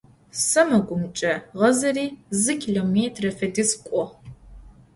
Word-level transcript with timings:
СэмэгумкӀэ 0.47 1.33
гъазэри 1.57 2.07
зы 2.41 2.53
километрэ 2.61 3.29
фэдиз 3.37 3.71
кӀо. 3.85 4.03